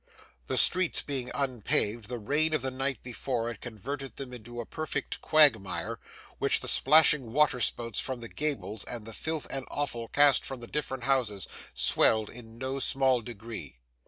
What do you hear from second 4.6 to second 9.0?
perfect quagmire, which the splashing water spouts from the gables,